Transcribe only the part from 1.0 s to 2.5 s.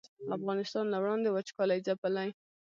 وړاندې وچکالۍ ځپلی